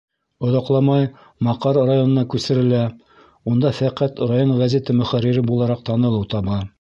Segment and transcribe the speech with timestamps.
[0.47, 1.03] Оҙаҡламай
[1.47, 2.81] Маҡар районына күсерелә,
[3.53, 6.63] унда фәҡәт район гәзите мөхәррире булараҡ танылыу таба.